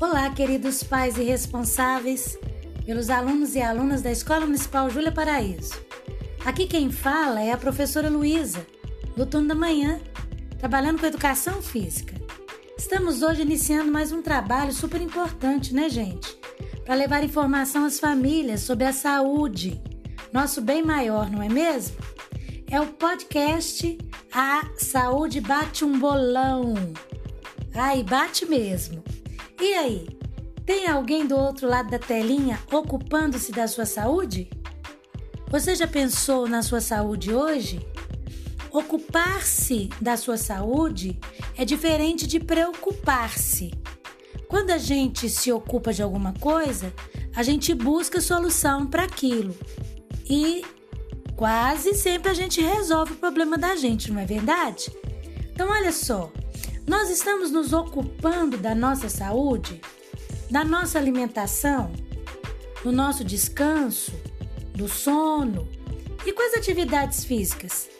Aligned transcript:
Olá, 0.00 0.30
queridos 0.30 0.84
pais 0.84 1.18
e 1.18 1.24
responsáveis 1.24 2.38
pelos 2.86 3.10
alunos 3.10 3.56
e 3.56 3.60
alunas 3.60 4.00
da 4.00 4.12
Escola 4.12 4.46
Municipal 4.46 4.88
Júlia 4.88 5.10
Paraíso. 5.10 5.74
Aqui 6.44 6.68
quem 6.68 6.88
fala 6.88 7.40
é 7.40 7.50
a 7.50 7.58
professora 7.58 8.08
Luísa, 8.08 8.64
do 9.16 9.26
turno 9.26 9.48
da 9.48 9.56
manhã, 9.56 10.00
trabalhando 10.56 11.00
com 11.00 11.06
educação 11.06 11.60
física. 11.60 12.14
Estamos 12.78 13.22
hoje 13.22 13.42
iniciando 13.42 13.90
mais 13.90 14.12
um 14.12 14.22
trabalho 14.22 14.72
super 14.72 15.00
importante, 15.00 15.74
né, 15.74 15.88
gente? 15.88 16.32
Para 16.84 16.94
levar 16.94 17.24
informação 17.24 17.84
às 17.84 17.98
famílias 17.98 18.60
sobre 18.60 18.84
a 18.84 18.92
saúde, 18.92 19.82
nosso 20.32 20.60
bem 20.60 20.80
maior, 20.80 21.28
não 21.28 21.42
é 21.42 21.48
mesmo? 21.48 21.96
É 22.70 22.80
o 22.80 22.86
podcast 22.86 23.98
A 24.32 24.62
Saúde 24.76 25.40
Bate 25.40 25.84
um 25.84 25.98
Bolão. 25.98 26.74
Ai, 27.74 28.04
bate 28.04 28.46
mesmo. 28.46 29.02
E 29.60 29.74
aí, 29.74 30.06
tem 30.64 30.86
alguém 30.86 31.26
do 31.26 31.36
outro 31.36 31.68
lado 31.68 31.90
da 31.90 31.98
telinha 31.98 32.60
ocupando-se 32.70 33.50
da 33.50 33.66
sua 33.66 33.84
saúde? 33.84 34.48
Você 35.50 35.74
já 35.74 35.86
pensou 35.86 36.46
na 36.46 36.62
sua 36.62 36.80
saúde 36.80 37.32
hoje? 37.32 37.80
Ocupar-se 38.70 39.88
da 40.00 40.16
sua 40.16 40.36
saúde 40.36 41.18
é 41.56 41.64
diferente 41.64 42.26
de 42.26 42.38
preocupar-se. 42.38 43.72
Quando 44.46 44.70
a 44.70 44.78
gente 44.78 45.28
se 45.28 45.50
ocupa 45.50 45.92
de 45.92 46.02
alguma 46.02 46.32
coisa, 46.34 46.92
a 47.34 47.42
gente 47.42 47.74
busca 47.74 48.20
solução 48.20 48.86
para 48.86 49.04
aquilo. 49.04 49.56
E 50.28 50.64
quase 51.34 51.94
sempre 51.94 52.30
a 52.30 52.34
gente 52.34 52.60
resolve 52.60 53.14
o 53.14 53.16
problema 53.16 53.58
da 53.58 53.74
gente, 53.74 54.12
não 54.12 54.20
é 54.20 54.26
verdade? 54.26 54.92
Então, 55.52 55.68
olha 55.68 55.92
só, 55.92 56.30
nós 56.88 57.10
estamos 57.10 57.50
nos 57.50 57.74
ocupando 57.74 58.56
da 58.56 58.74
nossa 58.74 59.10
saúde, 59.10 59.78
da 60.50 60.64
nossa 60.64 60.98
alimentação, 60.98 61.92
do 62.82 62.90
nosso 62.90 63.22
descanso, 63.22 64.10
do 64.74 64.88
sono 64.88 65.68
e 66.24 66.32
com 66.32 66.40
as 66.40 66.54
atividades 66.54 67.24
físicas. 67.24 67.90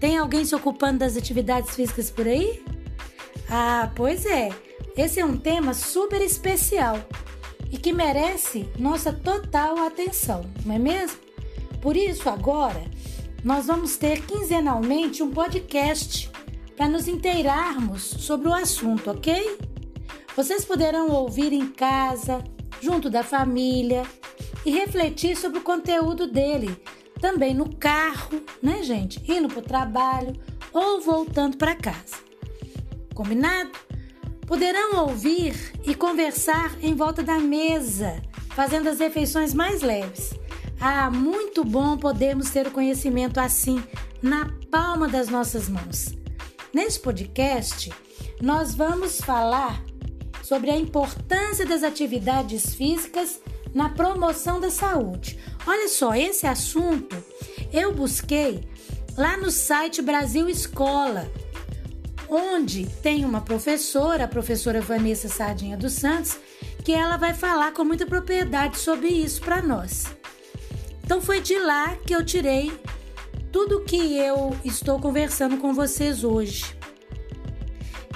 Tem 0.00 0.18
alguém 0.18 0.44
se 0.44 0.56
ocupando 0.56 0.98
das 0.98 1.16
atividades 1.16 1.76
físicas 1.76 2.10
por 2.10 2.26
aí? 2.26 2.64
Ah, 3.48 3.92
pois 3.94 4.26
é. 4.26 4.48
Esse 4.96 5.20
é 5.20 5.24
um 5.24 5.36
tema 5.36 5.72
super 5.72 6.20
especial 6.20 6.98
e 7.70 7.78
que 7.78 7.92
merece 7.92 8.68
nossa 8.76 9.12
total 9.12 9.78
atenção, 9.78 10.44
não 10.66 10.74
é 10.74 10.78
mesmo? 10.80 11.18
Por 11.80 11.96
isso, 11.96 12.28
agora, 12.28 12.82
nós 13.44 13.66
vamos 13.66 13.96
ter 13.96 14.20
quinzenalmente 14.22 15.22
um 15.22 15.30
podcast 15.30 16.31
para 16.76 16.88
nos 16.88 17.08
inteirarmos 17.08 18.02
sobre 18.02 18.48
o 18.48 18.54
assunto, 18.54 19.10
ok? 19.10 19.58
Vocês 20.36 20.64
poderão 20.64 21.10
ouvir 21.10 21.52
em 21.52 21.66
casa, 21.66 22.42
junto 22.80 23.10
da 23.10 23.22
família 23.22 24.02
e 24.64 24.70
refletir 24.70 25.36
sobre 25.36 25.58
o 25.58 25.62
conteúdo 25.62 26.26
dele, 26.26 26.76
também 27.20 27.54
no 27.54 27.76
carro, 27.76 28.42
né, 28.62 28.82
gente? 28.82 29.22
Indo 29.30 29.48
para 29.48 29.58
o 29.58 29.62
trabalho 29.62 30.32
ou 30.72 31.00
voltando 31.00 31.56
para 31.56 31.76
casa. 31.76 32.16
Combinado? 33.14 33.70
Poderão 34.46 35.06
ouvir 35.06 35.54
e 35.84 35.94
conversar 35.94 36.76
em 36.82 36.94
volta 36.94 37.22
da 37.22 37.38
mesa, 37.38 38.20
fazendo 38.50 38.88
as 38.88 38.98
refeições 38.98 39.54
mais 39.54 39.82
leves. 39.82 40.34
Ah, 40.80 41.10
muito 41.10 41.64
bom 41.64 41.96
podermos 41.96 42.50
ter 42.50 42.66
o 42.66 42.72
conhecimento 42.72 43.38
assim, 43.38 43.82
na 44.20 44.50
palma 44.70 45.06
das 45.06 45.28
nossas 45.28 45.68
mãos. 45.68 46.21
Nesse 46.72 46.98
podcast, 47.00 47.92
nós 48.40 48.74
vamos 48.74 49.20
falar 49.20 49.84
sobre 50.42 50.70
a 50.70 50.76
importância 50.76 51.66
das 51.66 51.82
atividades 51.82 52.74
físicas 52.74 53.40
na 53.74 53.90
promoção 53.90 54.58
da 54.58 54.70
saúde. 54.70 55.38
Olha 55.66 55.86
só, 55.88 56.14
esse 56.14 56.46
assunto 56.46 57.14
eu 57.70 57.92
busquei 57.92 58.66
lá 59.18 59.36
no 59.36 59.50
site 59.50 60.00
Brasil 60.00 60.48
Escola, 60.48 61.30
onde 62.26 62.86
tem 63.02 63.26
uma 63.26 63.42
professora, 63.42 64.24
a 64.24 64.28
professora 64.28 64.80
Vanessa 64.80 65.28
Sardinha 65.28 65.76
dos 65.76 65.92
Santos, 65.92 66.38
que 66.82 66.92
ela 66.92 67.18
vai 67.18 67.34
falar 67.34 67.72
com 67.72 67.84
muita 67.84 68.06
propriedade 68.06 68.78
sobre 68.78 69.08
isso 69.08 69.42
para 69.42 69.60
nós. 69.60 70.06
Então 71.04 71.20
foi 71.20 71.42
de 71.42 71.58
lá 71.58 71.96
que 72.06 72.14
eu 72.14 72.24
tirei 72.24 72.72
tudo 73.52 73.84
que 73.84 74.16
eu 74.16 74.56
estou 74.64 74.98
conversando 74.98 75.58
com 75.58 75.74
vocês 75.74 76.24
hoje. 76.24 76.74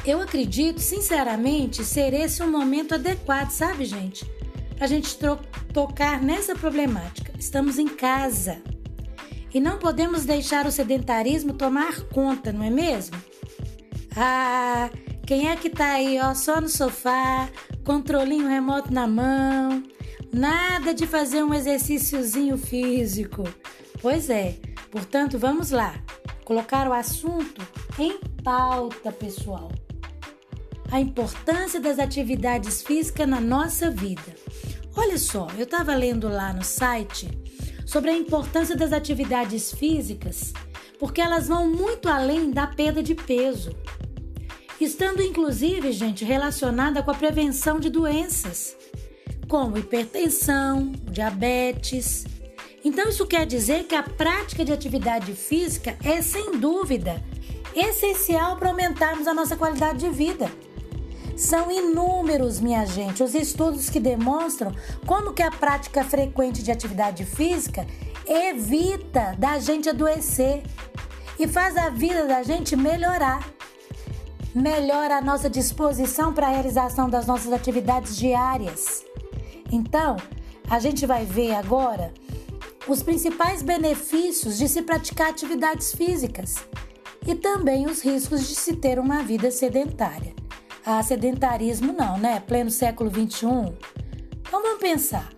Eu 0.05 0.23
acredito, 0.23 0.81
sinceramente, 0.81 1.85
ser 1.85 2.15
esse 2.15 2.43
um 2.43 2.51
momento 2.51 2.95
adequado, 2.95 3.51
sabe, 3.51 3.85
gente? 3.85 4.25
Para 4.77 4.87
a 4.87 4.89
gente 4.89 5.19
tocar 5.73 6.23
nessa 6.23 6.55
problemática. 6.55 7.33
Estamos 7.39 7.79
em 7.79 7.87
casa 7.87 8.63
e 9.53 9.61
não 9.61 9.79
podemos 9.79 10.25
deixar 10.25 10.67
o 10.67 10.73
sedentarismo 10.73 11.53
tomar 11.53 12.01
conta, 12.05 12.51
não 12.51 12.65
é 12.65 12.71
mesmo? 12.71 13.17
Ah, 14.17 14.89
quem 15.27 15.51
é 15.51 15.57
que 15.57 15.69
tá 15.69 15.93
aí, 15.93 16.19
ó, 16.19 16.35
só 16.35 16.61
no 16.61 16.69
sofá, 16.69 17.49
controlinho 17.85 18.49
remoto 18.49 18.93
na 18.93 19.07
mão, 19.07 19.83
nada 20.33 20.95
de 20.95 21.07
fazer 21.07 21.43
um 21.43 21.53
exercíciozinho 21.53 22.57
físico? 22.57 23.45
Pois 24.01 24.31
é, 24.31 24.57
Portanto, 24.97 25.39
vamos 25.39 25.73
lá, 25.73 25.95
colocar 26.43 26.89
o 26.89 26.93
assunto 26.95 27.61
em 27.99 28.19
pauta, 28.43 29.13
pessoal. 29.13 29.71
A 30.91 30.99
importância 30.99 31.79
das 31.79 31.99
atividades 31.99 32.81
físicas 32.81 33.29
na 33.29 33.39
nossa 33.39 33.91
vida. 33.91 34.35
Olha 34.97 35.19
só, 35.19 35.49
eu 35.59 35.65
estava 35.65 35.95
lendo 35.95 36.31
lá 36.31 36.51
no 36.55 36.65
site 36.65 37.29
sobre 37.85 38.09
a 38.09 38.17
importância 38.17 38.75
das 38.75 38.91
atividades 38.91 39.71
físicas, 39.71 40.55
porque 40.99 41.21
elas 41.21 41.47
vão 41.47 41.69
muito 41.69 42.09
além 42.09 42.51
da 42.51 42.67
perda 42.67 43.03
de 43.03 43.15
peso, 43.15 43.77
estando 44.81 45.21
inclusive, 45.21 45.93
gente, 45.93 46.25
relacionada 46.25 47.03
com 47.03 47.11
a 47.11 47.15
prevenção 47.15 47.79
de 47.79 47.91
doenças, 47.91 48.75
como 49.47 49.77
hipertensão, 49.77 50.91
diabetes, 51.11 52.25
então, 52.89 53.09
isso 53.09 53.27
quer 53.27 53.45
dizer 53.45 53.83
que 53.83 53.97
a 53.97 54.03
prática 54.05 54.65
de 54.65 54.73
atividade 54.73 55.35
física 55.35 55.97
é, 56.05 56.23
sem 56.23 56.57
dúvida, 56.57 57.21
essencial 57.75 58.57
para 58.57 58.69
aumentarmos 58.69 59.27
a 59.27 59.35
nossa 59.35 59.57
qualidade 59.57 59.99
de 59.99 60.09
vida. 60.09 60.49
São 61.37 61.69
inúmeros, 61.69 62.61
minha 62.61 62.87
gente, 62.87 63.25
os 63.25 63.35
estudos 63.35 63.91
que 63.91 63.99
demonstram 63.99 64.73
como 65.05 65.33
que 65.33 65.43
a 65.43 65.51
prática 65.51 66.05
frequente 66.05 66.63
de 66.63 66.71
atividade 66.71 67.25
física 67.25 67.85
evita 68.25 69.35
da 69.37 69.59
gente 69.59 69.89
adoecer 69.89 70.63
e 71.41 71.49
faz 71.49 71.77
a 71.77 71.91
vida 71.91 72.25
da 72.25 72.45
gente 72.45 72.77
melhorar. 72.77 73.51
Melhora 74.55 75.17
a 75.17 75.21
nossa 75.21 75.51
disposição 75.51 76.33
para 76.33 76.47
a 76.47 76.51
realização 76.51 77.11
das 77.11 77.27
nossas 77.27 77.53
atividades 77.53 78.17
diárias. 78.17 79.05
Então, 79.73 80.17
a 80.71 80.79
gente 80.79 81.05
vai 81.05 81.25
ver 81.25 81.53
agora 81.53 82.15
os 82.89 83.03
principais 83.03 83.63
benefícios 83.63 84.59
de 84.59 84.69
se 84.69 84.83
praticar 84.83 85.31
atividades 85.31 85.93
físicas 85.93 86.57
e 87.27 87.35
também 87.35 87.87
os 87.87 88.01
riscos 88.03 88.47
de 88.47 88.55
se 88.55 88.77
ter 88.77 88.99
uma 88.99 89.23
vida 89.23 89.51
sedentária. 89.51 90.35
Ah, 90.85 91.03
sedentarismo 91.03 91.93
não, 91.93 92.17
né? 92.17 92.39
Pleno 92.39 92.71
século 92.71 93.11
21. 93.11 93.75
Então 94.41 94.63
vamos 94.63 94.79
pensar. 94.79 95.29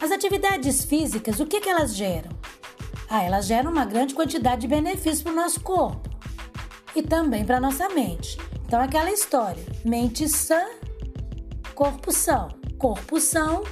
As 0.00 0.10
atividades 0.10 0.84
físicas, 0.84 1.38
o 1.38 1.46
que, 1.46 1.60
que 1.60 1.68
elas 1.68 1.94
geram? 1.94 2.30
Ah, 3.08 3.22
elas 3.22 3.46
geram 3.46 3.70
uma 3.70 3.84
grande 3.84 4.14
quantidade 4.14 4.62
de 4.62 4.68
benefícios 4.68 5.22
para 5.22 5.32
o 5.32 5.36
nosso 5.36 5.60
corpo 5.60 6.08
e 6.94 7.02
também 7.02 7.44
para 7.44 7.58
a 7.58 7.60
nossa 7.60 7.88
mente. 7.90 8.36
Então, 8.66 8.80
aquela 8.80 9.10
história: 9.12 9.64
mente 9.84 10.28
sã, 10.28 10.64
corpo 11.74 12.10
são. 12.10 12.48
Corpo 12.78 13.20
são, 13.20 13.62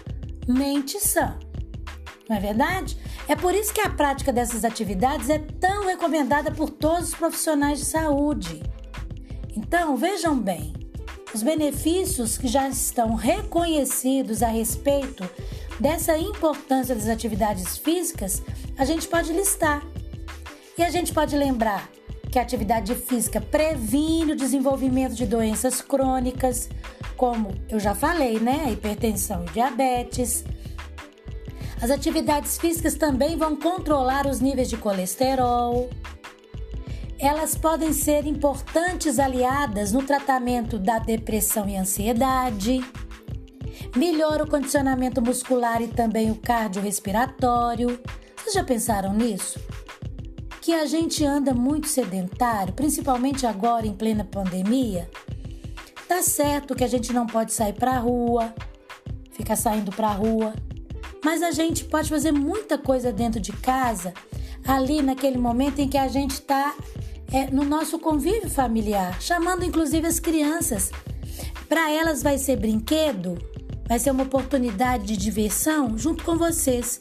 mente 0.46 1.00
sã. 1.00 1.38
Não 2.28 2.36
é 2.36 2.40
verdade? 2.40 2.98
É 3.26 3.34
por 3.34 3.54
isso 3.54 3.72
que 3.72 3.80
a 3.80 3.88
prática 3.88 4.32
dessas 4.32 4.64
atividades 4.64 5.30
é 5.30 5.38
tão 5.38 5.86
recomendada 5.86 6.50
por 6.50 6.68
todos 6.68 7.08
os 7.08 7.14
profissionais 7.14 7.78
de 7.78 7.86
saúde. 7.86 8.62
Então, 9.56 9.96
vejam 9.96 10.38
bem, 10.38 10.74
os 11.34 11.42
benefícios 11.42 12.36
que 12.36 12.46
já 12.46 12.68
estão 12.68 13.14
reconhecidos 13.14 14.42
a 14.42 14.48
respeito 14.48 15.28
dessa 15.80 16.18
importância 16.18 16.94
das 16.94 17.08
atividades 17.08 17.78
físicas, 17.78 18.42
a 18.76 18.84
gente 18.84 19.08
pode 19.08 19.32
listar. 19.32 19.82
E 20.76 20.82
a 20.82 20.90
gente 20.90 21.12
pode 21.12 21.36
lembrar 21.36 21.88
que 22.30 22.38
a 22.38 22.42
atividade 22.42 22.94
física 22.94 23.40
previne 23.40 24.32
o 24.32 24.36
desenvolvimento 24.36 25.14
de 25.14 25.26
doenças 25.26 25.80
crônicas, 25.80 26.68
como 27.16 27.52
eu 27.68 27.80
já 27.80 27.94
falei, 27.94 28.38
né? 28.38 28.64
A 28.66 28.70
hipertensão 28.70 29.44
e 29.44 29.50
diabetes 29.50 30.44
as 31.80 31.90
atividades 31.90 32.58
físicas 32.58 32.94
também 32.94 33.36
vão 33.36 33.54
controlar 33.54 34.26
os 34.26 34.40
níveis 34.40 34.68
de 34.68 34.76
colesterol. 34.76 35.88
Elas 37.18 37.54
podem 37.54 37.92
ser 37.92 38.26
importantes 38.26 39.18
aliadas 39.18 39.92
no 39.92 40.02
tratamento 40.02 40.78
da 40.78 40.98
depressão 40.98 41.68
e 41.68 41.76
ansiedade. 41.76 42.80
melhora 43.96 44.44
o 44.44 44.50
condicionamento 44.50 45.22
muscular 45.22 45.80
e 45.82 45.88
também 45.88 46.30
o 46.30 46.36
cardiorrespiratório. 46.36 48.00
Vocês 48.36 48.54
já 48.54 48.64
pensaram 48.64 49.12
nisso? 49.12 49.58
Que 50.60 50.72
a 50.72 50.84
gente 50.84 51.24
anda 51.24 51.54
muito 51.54 51.88
sedentário, 51.88 52.72
principalmente 52.72 53.46
agora 53.46 53.86
em 53.86 53.94
plena 53.94 54.24
pandemia. 54.24 55.08
Tá 56.06 56.22
certo 56.22 56.74
que 56.74 56.84
a 56.84 56.88
gente 56.88 57.12
não 57.12 57.26
pode 57.26 57.52
sair 57.52 57.72
pra 57.72 57.98
rua, 57.98 58.54
ficar 59.32 59.56
saindo 59.56 59.90
pra 59.90 60.08
rua, 60.08 60.54
mas 61.24 61.42
a 61.42 61.50
gente 61.50 61.84
pode 61.84 62.08
fazer 62.08 62.32
muita 62.32 62.78
coisa 62.78 63.12
dentro 63.12 63.40
de 63.40 63.52
casa, 63.52 64.12
ali 64.66 65.02
naquele 65.02 65.38
momento 65.38 65.80
em 65.80 65.88
que 65.88 65.98
a 65.98 66.08
gente 66.08 66.32
está 66.32 66.74
é, 67.32 67.50
no 67.50 67.64
nosso 67.64 67.98
convívio 67.98 68.50
familiar, 68.50 69.20
chamando 69.20 69.64
inclusive 69.64 70.06
as 70.06 70.18
crianças. 70.18 70.90
Para 71.68 71.90
elas 71.90 72.22
vai 72.22 72.38
ser 72.38 72.56
brinquedo, 72.56 73.38
vai 73.86 73.98
ser 73.98 74.10
uma 74.10 74.22
oportunidade 74.22 75.04
de 75.04 75.16
diversão 75.16 75.96
junto 75.98 76.24
com 76.24 76.36
vocês. 76.36 76.98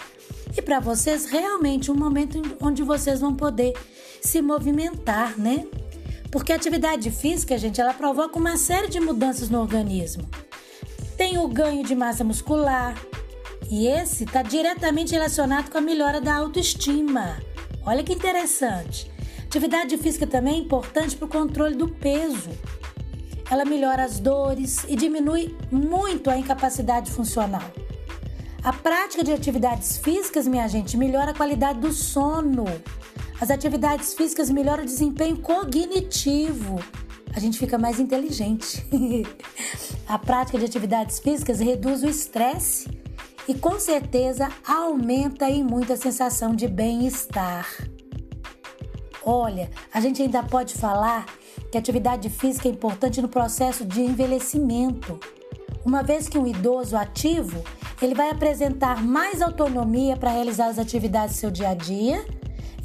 E 0.58 0.62
para 0.62 0.80
vocês, 0.80 1.26
realmente, 1.26 1.92
um 1.92 1.96
momento 1.96 2.42
onde 2.62 2.84
vocês 2.84 3.20
vão 3.20 3.36
poder 3.36 3.74
se 4.22 4.42
movimentar, 4.42 5.38
né? 5.38 5.66
Porque 6.32 6.52
a 6.52 6.56
atividade 6.56 7.10
física, 7.12 7.58
gente, 7.58 7.80
ela 7.80 7.94
provoca 7.94 8.38
uma 8.38 8.58
série 8.58 8.88
de 8.88 9.00
mudanças 9.00 9.50
no 9.50 9.62
organismo. 9.62 10.28
Tem 11.16 11.38
o 11.38 11.48
ganho 11.48 11.84
de 11.84 11.96
massa 11.96 12.24
muscular, 12.24 12.96
e 13.70 13.88
esse 13.88 14.24
está 14.24 14.42
diretamente 14.42 15.12
relacionado 15.12 15.70
com 15.70 15.78
a 15.78 15.82
melhora 15.82 16.22
da 16.22 16.36
autoestima. 16.36 17.38
Olha 17.86 18.04
que 18.04 18.14
interessante. 18.14 19.12
Atividade 19.44 19.98
física 19.98 20.26
também 20.26 20.56
é 20.56 20.58
importante 20.58 21.16
para 21.16 21.26
o 21.26 21.30
controle 21.30 21.76
do 21.76 21.88
peso. 21.88 22.50
Ela 23.50 23.66
melhora 23.66 24.04
as 24.04 24.20
dores 24.20 24.86
e 24.88 24.96
diminui 24.96 25.56
muito 25.72 26.30
a 26.30 26.38
incapacidade 26.38 27.12
funcional. 27.12 27.64
A 28.64 28.74
prática 28.74 29.24
de 29.24 29.32
atividades 29.32 29.98
físicas, 29.98 30.48
minha 30.48 30.68
gente, 30.68 30.98
melhora 30.98 31.32
a 31.32 31.34
qualidade 31.34 31.80
do 31.80 31.92
sono. 31.92 32.66
As 33.40 33.50
atividades 33.50 34.14
físicas 34.14 34.50
melhoram 34.50 34.84
o 34.84 34.86
desempenho 34.86 35.38
cognitivo. 35.38 36.80
A 37.34 37.40
gente 37.40 37.58
fica 37.58 37.78
mais 37.78 38.00
inteligente. 38.00 38.86
a 40.08 40.18
prática 40.18 40.58
de 40.58 40.66
atividades 40.66 41.20
físicas 41.20 41.60
reduz 41.60 42.04
o 42.04 42.10
estresse 42.10 43.07
e 43.48 43.54
com 43.54 43.80
certeza 43.80 44.50
aumenta 44.68 45.50
em 45.50 45.64
muito 45.64 45.94
a 45.94 45.98
sensação 45.98 46.54
de 46.54 46.68
bem-estar. 46.68 47.68
Olha, 49.24 49.70
a 49.94 50.00
gente 50.00 50.22
ainda 50.22 50.44
pode 50.44 50.74
falar 50.74 51.26
que 51.72 51.78
a 51.78 51.80
atividade 51.80 52.30
física 52.30 52.68
é 52.68 52.72
importante 52.72 53.22
no 53.22 53.28
processo 53.28 53.86
de 53.86 54.02
envelhecimento. 54.02 55.20
Uma 55.86 56.04
vez 56.04 56.28
que 56.28 56.38
um 56.38 56.48
idoso 56.48 56.96
ativo, 56.96 57.64
ele 58.02 58.14
vai 58.14 58.30
apresentar 58.30 59.04
mais 59.04 59.42
autonomia 59.42 60.16
para 60.16 60.32
realizar 60.32 60.68
as 60.68 60.80
atividades 60.80 61.36
do 61.36 61.40
seu 61.40 61.52
dia 61.52 61.70
a 61.70 61.74
dia, 61.74 62.26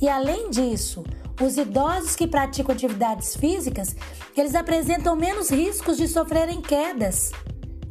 e 0.00 0.08
além 0.08 0.50
disso, 0.50 1.04
os 1.40 1.56
idosos 1.56 2.16
que 2.16 2.26
praticam 2.26 2.74
atividades 2.74 3.36
físicas, 3.36 3.94
eles 4.36 4.54
apresentam 4.54 5.14
menos 5.14 5.50
riscos 5.50 5.96
de 5.96 6.08
sofrerem 6.08 6.60
quedas, 6.60 7.30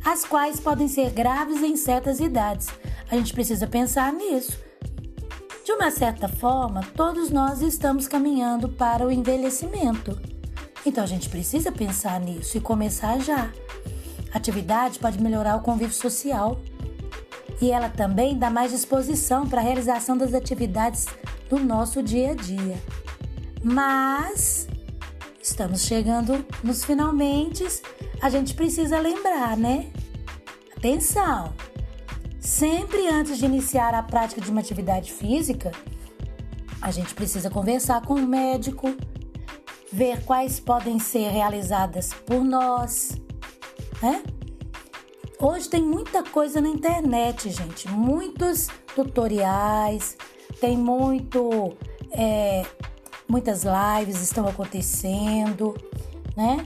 as 0.03 0.25
quais 0.25 0.59
podem 0.59 0.87
ser 0.87 1.11
graves 1.11 1.61
em 1.61 1.75
certas 1.75 2.19
idades. 2.19 2.67
A 3.09 3.15
gente 3.15 3.33
precisa 3.33 3.67
pensar 3.67 4.11
nisso 4.11 4.57
de 5.63 5.71
uma 5.71 5.91
certa 5.91 6.27
forma, 6.27 6.81
todos 6.95 7.29
nós 7.29 7.61
estamos 7.61 8.07
caminhando 8.07 8.67
para 8.67 9.05
o 9.05 9.11
envelhecimento. 9.11 10.19
Então 10.85 11.03
a 11.03 11.07
gente 11.07 11.29
precisa 11.29 11.71
pensar 11.71 12.19
nisso 12.19 12.57
e 12.57 12.61
começar 12.61 13.19
já. 13.19 13.51
A 14.33 14.37
atividade 14.37 14.97
pode 14.97 15.21
melhorar 15.21 15.55
o 15.55 15.61
convívio 15.61 15.93
social 15.93 16.59
e 17.61 17.71
ela 17.71 17.89
também 17.89 18.37
dá 18.37 18.49
mais 18.49 18.71
disposição 18.71 19.47
para 19.47 19.61
a 19.61 19.63
realização 19.63 20.17
das 20.17 20.33
atividades 20.33 21.05
do 21.47 21.59
nosso 21.59 22.01
dia 22.01 22.31
a 22.31 22.33
dia. 22.33 22.81
Mas 23.63 24.67
estamos 25.41 25.81
chegando 25.85 26.45
nos 26.63 26.83
finalmente, 26.83 27.65
a 28.21 28.29
gente 28.29 28.53
precisa 28.53 28.99
lembrar, 28.99 29.57
né? 29.57 29.91
Atenção! 30.77 31.53
Sempre 32.39 33.07
antes 33.07 33.37
de 33.37 33.45
iniciar 33.45 33.93
a 33.93 34.03
prática 34.03 34.41
de 34.41 34.49
uma 34.49 34.61
atividade 34.61 35.11
física, 35.11 35.71
a 36.81 36.91
gente 36.91 37.13
precisa 37.13 37.49
conversar 37.49 38.01
com 38.01 38.15
o 38.15 38.27
médico, 38.27 38.95
ver 39.91 40.23
quais 40.23 40.59
podem 40.59 40.97
ser 40.97 41.29
realizadas 41.29 42.13
por 42.25 42.43
nós, 42.43 43.11
né? 44.01 44.23
Hoje 45.39 45.69
tem 45.69 45.81
muita 45.81 46.23
coisa 46.23 46.61
na 46.61 46.69
internet, 46.69 47.49
gente, 47.49 47.87
muitos 47.89 48.67
tutoriais, 48.95 50.15
tem 50.59 50.77
muito, 50.77 51.75
é, 52.11 52.63
muitas 53.31 53.63
lives 53.63 54.21
estão 54.21 54.47
acontecendo, 54.47 55.75
né? 56.35 56.65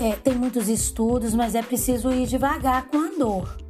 É, 0.00 0.12
tem 0.16 0.34
muitos 0.34 0.68
estudos, 0.68 1.34
mas 1.34 1.54
é 1.54 1.62
preciso 1.62 2.10
ir 2.10 2.26
devagar 2.26 2.88
com 2.88 2.96
a 2.96 3.08
dor 3.18 3.62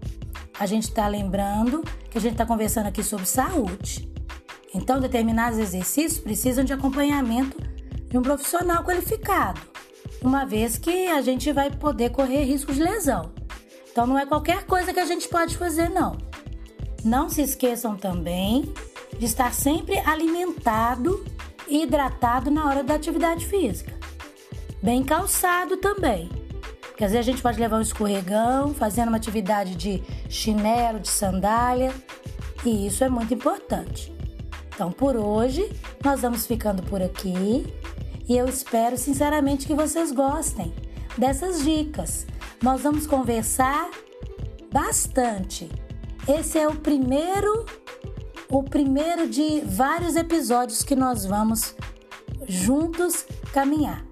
a 0.63 0.67
gente 0.67 0.85
está 0.85 1.09
lembrando 1.09 1.83
que 2.09 2.17
a 2.17 2.21
gente 2.21 2.33
está 2.35 2.47
conversando 2.47 2.87
aqui 2.87 3.03
sobre 3.03 3.27
saúde. 3.27 4.09
Então, 4.73 5.01
determinados 5.01 5.59
exercícios 5.59 6.21
precisam 6.21 6.65
de 6.65 6.73
acompanhamento 6.73 7.59
de 8.09 8.17
um 8.17 8.23
profissional 8.23 8.85
qualificado, 8.85 9.61
uma 10.23 10.45
vez 10.45 10.79
que 10.79 11.09
a 11.09 11.21
gente 11.21 11.51
vai 11.53 11.69
poder 11.69 12.11
correr 12.11 12.45
risco 12.45 12.73
de 12.73 12.81
lesão. 12.81 13.33
Então, 13.91 14.07
não 14.07 14.17
é 14.17 14.25
qualquer 14.25 14.65
coisa 14.65 14.93
que 14.93 15.01
a 15.01 15.05
gente 15.05 15.29
pode 15.29 15.57
fazer, 15.59 15.89
não. 15.89 16.17
Não 17.05 17.29
se 17.29 17.43
esqueçam 17.43 17.97
também 17.97 18.73
de 19.19 19.25
estar 19.25 19.53
sempre 19.53 19.99
alimentado 19.99 21.25
hidratado 21.69 22.51
na 22.51 22.67
hora 22.67 22.83
da 22.83 22.95
atividade 22.95 23.47
física. 23.47 23.93
Bem 24.83 25.03
calçado 25.03 25.77
também 25.77 26.43
porque 27.03 27.07
às 27.07 27.13
vezes 27.13 27.27
a 27.27 27.31
gente 27.33 27.43
pode 27.43 27.59
levar 27.59 27.79
um 27.79 27.81
escorregão, 27.81 28.73
fazendo 28.75 29.09
uma 29.09 29.17
atividade 29.17 29.75
de 29.75 30.01
chinelo, 30.29 31.01
de 31.01 31.09
sandália, 31.09 31.93
e 32.65 32.87
isso 32.87 33.03
é 33.03 33.09
muito 33.09 33.35
importante. 33.35 34.13
Então, 34.73 34.93
por 34.93 35.17
hoje, 35.17 35.69
nós 36.05 36.21
vamos 36.21 36.47
ficando 36.47 36.83
por 36.85 37.03
aqui 37.03 37.67
e 38.29 38.37
eu 38.37 38.47
espero 38.47 38.97
sinceramente 38.97 39.67
que 39.67 39.75
vocês 39.75 40.13
gostem 40.13 40.73
dessas 41.19 41.65
dicas. 41.65 42.25
Nós 42.63 42.83
vamos 42.83 43.05
conversar 43.05 43.91
bastante. 44.73 45.69
Esse 46.29 46.59
é 46.59 46.69
o 46.69 46.77
primeiro 46.77 47.67
o 48.53 48.63
primeiro 48.63 49.27
de 49.27 49.63
vários 49.63 50.15
episódios 50.15 50.83
que 50.83 50.95
nós 50.95 51.25
vamos 51.25 51.75
juntos 52.47 53.25
caminhar. 53.51 54.05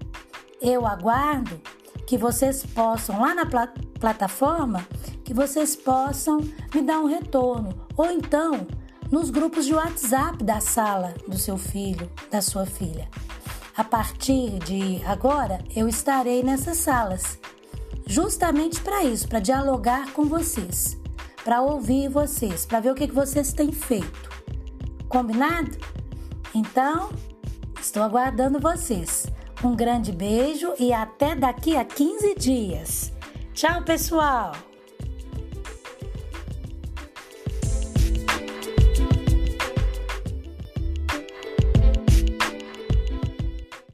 Eu 0.59 0.87
aguardo 0.87 1.61
que 2.07 2.17
vocês 2.17 2.65
possam, 2.65 3.21
lá 3.21 3.35
na 3.35 3.45
plat 3.45 3.71
plataforma, 3.99 4.83
que 5.23 5.31
vocês 5.31 5.75
possam 5.75 6.39
me 6.73 6.81
dar 6.81 6.99
um 6.99 7.05
retorno. 7.05 7.85
Ou 7.95 8.07
então, 8.07 8.65
nos 9.11 9.29
grupos 9.29 9.67
de 9.67 9.75
WhatsApp 9.75 10.43
da 10.43 10.59
sala 10.59 11.13
do 11.27 11.37
seu 11.37 11.55
filho, 11.55 12.11
da 12.31 12.41
sua 12.41 12.65
filha. 12.65 13.07
A 13.77 13.83
partir 13.83 14.57
de 14.57 15.03
agora, 15.05 15.59
eu 15.75 15.87
estarei 15.87 16.41
nessas 16.41 16.77
salas, 16.77 17.37
justamente 18.07 18.81
para 18.81 19.03
isso, 19.03 19.27
para 19.27 19.39
dialogar 19.39 20.11
com 20.13 20.25
vocês, 20.25 20.97
para 21.43 21.61
ouvir 21.61 22.09
vocês, 22.09 22.65
para 22.65 22.79
ver 22.79 22.91
o 22.91 22.95
que 22.95 23.05
vocês 23.05 23.53
têm 23.53 23.71
feito. 23.71 24.30
Combinado? 25.11 25.77
Então, 26.55 27.09
estou 27.81 28.01
aguardando 28.01 28.61
vocês. 28.61 29.27
Um 29.61 29.75
grande 29.75 30.09
beijo 30.13 30.73
e 30.79 30.93
até 30.93 31.35
daqui 31.35 31.75
a 31.75 31.83
15 31.83 32.35
dias. 32.35 33.11
Tchau, 33.53 33.83
pessoal! 33.83 34.53